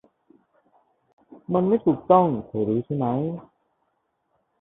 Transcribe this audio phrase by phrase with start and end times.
[1.53, 3.05] มันไม่ถูกต้องเธอรู้ใช่ไหม